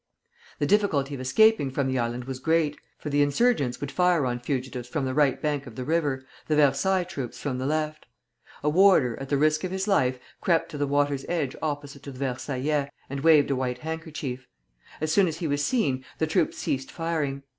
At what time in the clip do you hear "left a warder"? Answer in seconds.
7.67-9.15